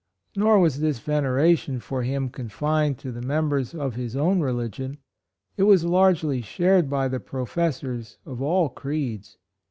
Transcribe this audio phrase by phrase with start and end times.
[0.35, 4.97] Nor was this veneration for him con fined to the members of his own religion,
[5.57, 9.37] it was largely shared by the professors of all creeds.